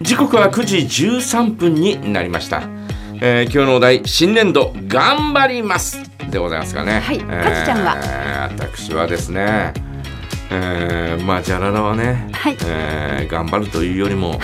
[0.00, 2.62] 時刻は9時13分になりました、
[3.20, 7.00] えー今日のお題新年度頑張りますでございますかね。
[7.00, 7.96] はいえーかずちゃんは？
[8.58, 9.72] 私はですね
[10.50, 12.56] えーまあじゃららはね、はい。
[12.66, 14.38] えー頑張るというよりも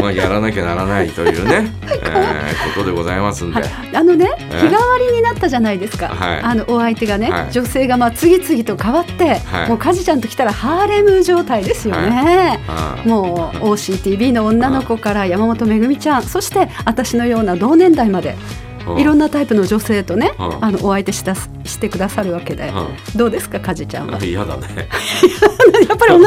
[0.00, 2.42] まあやらなきゃならないというね、えー
[2.74, 6.40] ことでございますんで、はい、あのねえ日替わりになったじゃないですか、はい。
[6.40, 7.52] あのお相手がね、はい。
[7.52, 9.68] 女性がまあ次々と変わって、はい。
[9.68, 12.60] もうカジちゃんと来たらハーレム状態ですよね。
[13.04, 20.64] もう OCTV の女の子から山本めぐみちゃんそして私のような同年代までうんいろんなタイプの女性とねうん。
[20.64, 22.72] あのお相手したしてくださるわけで。
[23.14, 24.18] うどうですかカジちゃんは？
[24.18, 24.62] ん 嫌だね。
[25.88, 26.24] やっぱり同じ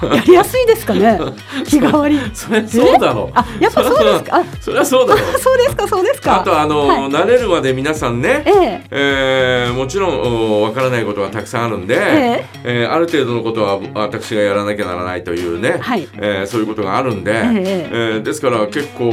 [0.00, 1.18] 方がやりやすいですかね？
[1.66, 2.18] 日替わり。
[2.34, 3.32] それそうだろう。
[3.34, 4.36] あやっぱそうですか？
[4.36, 5.38] あそれはそうだろう。
[5.38, 6.40] そうですかそうですか？
[6.40, 6.98] あとあの、はい。
[7.08, 8.80] 慣れるまで皆さんね、ええ。
[8.90, 12.86] えーもちろんおわからないことはたくさんあるんで、ええ。
[12.88, 16.08] ーある程度のことは私がやらなきゃならないというね、はい。
[16.18, 17.88] えーそういうことがあるんで、ええ。
[17.92, 19.04] えーですから結構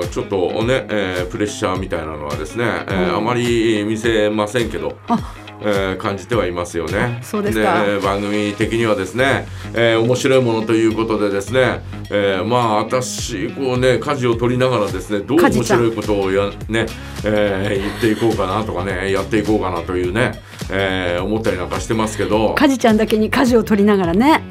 [0.00, 4.96] おちょっとね、えープレッシャーみたいなのはですね、えーうんあまり見せませんけど。
[5.08, 5.34] あ。
[5.60, 7.18] えー感じてはいますよね。
[7.20, 7.82] そうですか。
[7.84, 9.44] えー番組的にはですね、
[9.74, 16.86] えー面白いものということでですね、えーまあ私こうね舵を取りながらですねどう面白いことをやね、
[17.24, 24.44] えー言っていこうかなとかねやっていこうかなというね、えー思ったりなんかしてますけど、カジちゃんだけに舵を取りながらね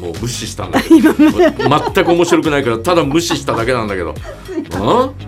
[0.00, 1.12] もう無視したんだけど。
[1.14, 4.14] 全く面白くないからただ無視しただけなんだけど、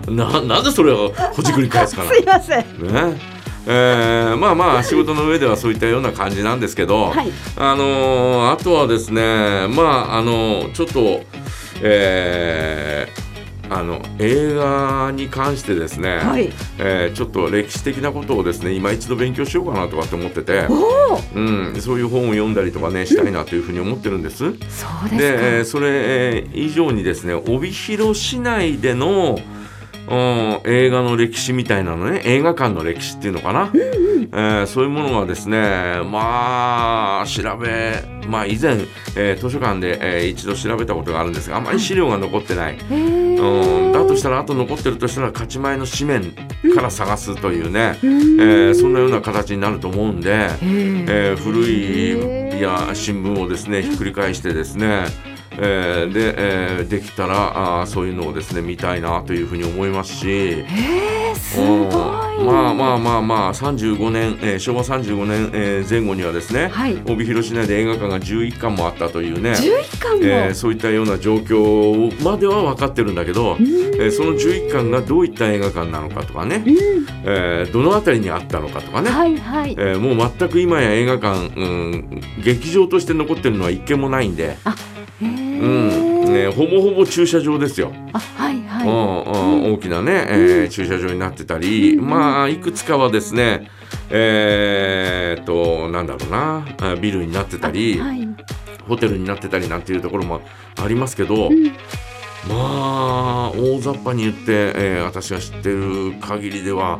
[0.07, 0.15] うん？
[0.15, 2.11] ななんでそれをほじくり返すかな。
[2.11, 2.63] すいません。
[2.87, 3.19] ね？
[3.67, 7.31] えーまあまあ仕事の上ではそういったような感じなんですけど、はい。
[7.57, 11.23] あのーあとはですねまああのちょっと
[11.81, 13.18] えー
[13.69, 16.51] あの映画に関してですね、はい。
[16.79, 20.67] えーちょっと歴史的なことをですね今一度勉強しようかなとかって思ってて、
[21.35, 24.37] うん、そういう本を読んだりとかねしたいなというふうに思ってるんです。
[24.37, 25.09] そうですか。
[25.17, 29.68] で、えーそれえー以上にですね帯広市内での、うん、
[30.65, 32.21] 映画の歴史みたいなのね。
[32.25, 38.77] 映画館の歴史っていうのかな、えーそういうものがですねまあ調べまあ以前、
[39.15, 46.31] えー図書館で、えー一度調べたことがあるんですがあまり資料が残ってない、うん、だとしたらあと残ってるとしたら勝ち前の紙面
[46.75, 48.39] から探すというね、うん。
[48.39, 50.49] えーそんなような形になると思うんで。
[50.61, 55.05] えー古へーいや新聞をですねひっくり返してですね、
[55.51, 60.27] えーで、えーできたらあーそういうのをですね見たいなというふうに思いますし。
[60.29, 62.37] へーすごい。
[62.37, 62.45] うん。
[62.45, 66.97] まあまあまあまあ35年、えー昭和35年、えー前後にはですね、はい。
[67.07, 73.65] 帯広市内で映画館が11館もあったというね、11巻も、えーそういったような状況までは分かってるんだけど、うん。
[73.65, 76.75] えーその11館がどういった映画館なのかとかね、うん。
[77.25, 79.71] えーどの辺りにあったのかとかね、はいはい。
[79.77, 84.57] えーもう全く今や映画館、うん、劇場として残ってるのは一軒もないんで、へ
[85.21, 86.23] うん。
[86.25, 89.73] ーね、ほぼほぼ駐車場ですよ、あはいはうんうん。
[89.73, 93.69] 大きなね、えー駐車場になってたり、うんまあいくつかはですね
[94.09, 98.27] えーっとなんだろうなあビルになってたいり、はい。
[98.87, 100.41] ホテルになってたりなんていうところも
[100.81, 101.65] ありますけど、うん。
[102.47, 106.99] まあ大雑把に言って、えー私が知ってる限りでは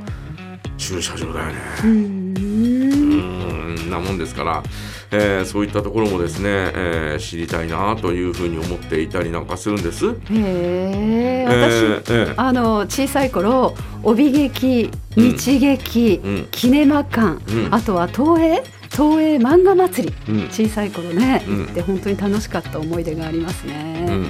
[0.78, 1.54] 駐車場だよね。
[1.84, 4.64] うんなもんですから、
[5.12, 10.08] えーそういったところもですね、えー知りたいなというふうに思っていたりなんかするんです。
[10.08, 12.34] へええ私、ーえー。
[12.38, 16.48] あの小さい頃帯劇日劇、うん。
[16.52, 17.74] キネマ館、うん。
[17.74, 20.48] あとは東映東映漫画祭りうん。
[20.50, 21.58] 小さい頃ね、うん。
[21.60, 24.24] 行って本当に楽しかった思い出がありますね、うん。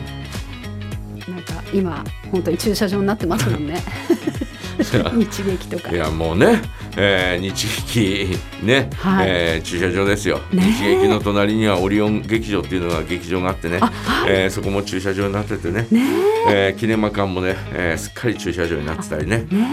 [1.34, 3.81] なんか今本当に駐車場になってますもんね
[5.13, 5.91] 日劇とか。
[5.91, 6.61] いやもうね、
[6.97, 9.27] えー日劇ね、はい。
[9.29, 10.72] えー駐車場ですよ、ねえ。
[10.72, 13.77] 日劇の隣にはオリオン劇場っていうのが劇場があってね。
[13.81, 14.31] あ、はい。
[14.31, 15.88] えーそこも駐車場になっててね。
[15.91, 16.01] ね
[16.50, 16.73] え。
[16.75, 19.45] ーキネマ館もね、えーすっかり駐車場になってたりね。
[19.51, 19.67] えね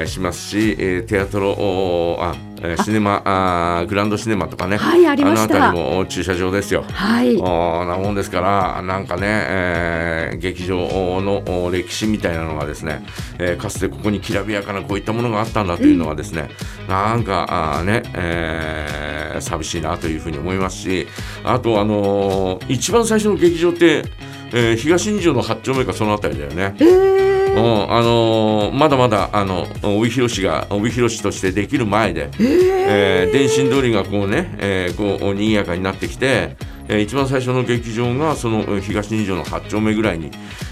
[0.00, 0.04] え。
[0.06, 6.84] ーしますし、えーテアトロあ、えーシネマあーグランドシネマとかね、はいありましたの辺りも駐車場ですよ。
[6.92, 10.76] はいおーなもんですからなんかね、えー劇場
[11.20, 13.04] のお歴史みたいなのがですね、
[13.38, 16.48] えーかつてここにきらびやかなこういったものがあったんだというのはですね、
[16.88, 21.06] なんかあーね、えー寂しいなというふうに思いますし
[21.44, 24.04] あとあのー一番最初の劇場って、
[24.52, 26.74] えー東二条の8丁目かその辺りだよね。
[26.78, 27.19] えー
[27.50, 33.32] うんあのーまだまだあの帯広市が帯広市としてできる前で、えー。
[33.32, 36.56] 電信通りがこうね、えーこう賑やかになってきて、
[36.88, 40.30] えー一番最初の劇場がそのうん東二条の8丁目ぐらいに、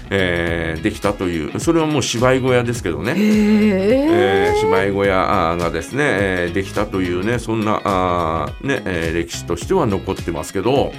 [0.09, 10.93] えーできたというそれはもう芝居小屋ですけどね、ええー芝居小屋がですね、えーできたというねそんなあー、ねえー歴史としては残ってますけど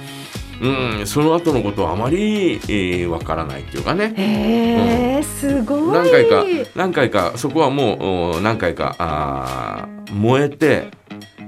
[0.61, 4.13] うん、その後のことはあまりわ、えー、からないっていうかね。
[4.15, 5.81] へえ、うん、すごい。
[5.91, 10.91] 何回か何回かそこはもう何回かあ燃えて。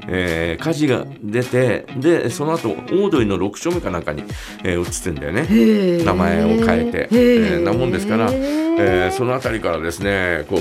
[0.08, 4.24] えー、火事が出てでその後オードリーの6丁目かなんかに、
[4.64, 6.04] えー、移ってんだよね。
[6.04, 10.58] 名前を変えて、えー、なもんですから、えー、その辺りからですねこ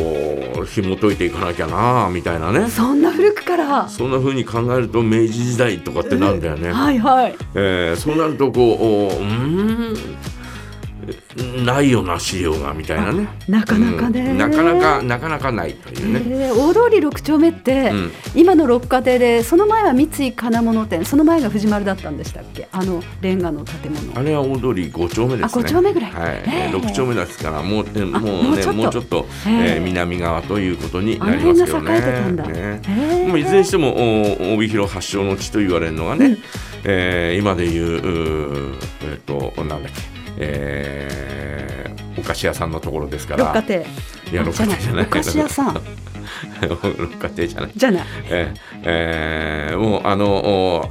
[0.63, 2.69] う紐解いていかなきゃなみたいなね。
[2.69, 3.89] そんな古くから。
[3.89, 9.97] そんなふうに考えると明治時代とかってなんだよね、えー、はいはい、えー、そうなるとこううん
[11.65, 13.29] ないよな資料がみたいなね。
[13.49, 22.69] なかなかね、うん、なかなかなかなかないというね、えー、大通り6丁目って、うん、今の六花亭でその前は三井金物店その前が藤丸だったんでしたっけ？
[22.73, 24.19] あのレンガの建物。
[24.19, 25.65] あれは大通り5丁目ですね。
[25.65, 26.43] あ5丁目ぐらい、はい。
[26.47, 32.03] えー、6丁目ですからもうもうねもうちょっと、えー、南側ということになりますけどね
[32.83, 33.95] ね、もういずれにしても
[34.55, 36.39] 帯広発祥の地と言われるのがね、うん、
[36.85, 43.45] えー、今でいううえっ、ー、となんだっけえー、お菓子屋さんのところですから。
[43.45, 43.87] 六花亭。
[44.31, 45.05] いや六花亭じゃない。
[45.05, 45.75] お菓子屋さん。
[46.63, 47.71] 六花亭じゃない。
[47.75, 48.03] じゃない。
[48.29, 50.91] えー、えー、もうあの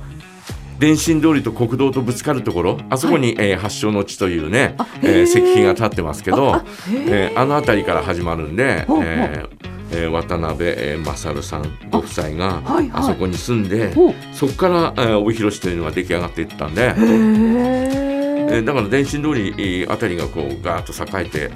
[0.79, 2.77] 電信通りと国道とぶつかるところ。
[2.89, 6.65] あそこに、はい、えー、発祥の地というね、えー、石碑が立ってますけどあ,、
[7.07, 9.05] えー、あの辺りから始まるんで、ほうほう。
[9.05, 13.93] えーえー、渡辺、えー、勝さんご夫妻があはいはい、あそこに住んで
[14.33, 18.10] そこから、えー、帯広市というのが出来上がっていったんで。
[18.51, 21.51] え、だから電信通りあたりがこうガーッと栄えて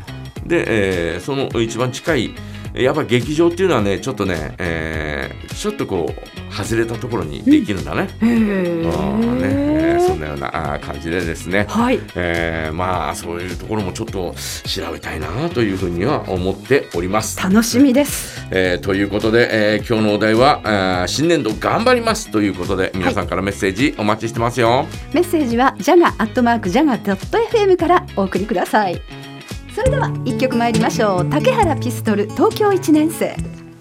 [0.45, 2.35] で、えー、その一番近い
[2.75, 8.09] やっぱ劇場っていうのはねちょっとね、えー、ちょっとこう外れたところにできるんだね。
[8.21, 14.33] うん、ね、えー、そんなような感じでですね、はいえー、まあそういうところもちょっと
[14.65, 17.41] 調べたいなというふうには思っております。
[17.41, 18.45] 楽しみです。
[18.51, 24.69] えー、ということで、えー、今日のお題はあ新年度頑張りますということで皆さんからメッセージお待ちしてますよ。
[24.69, 29.24] はい、メッセージはジャガアットマークジャガドット FM からお送りください。
[29.75, 31.29] それでは一曲参りましょう。
[31.29, 33.35] 竹原ピストル東京一年生。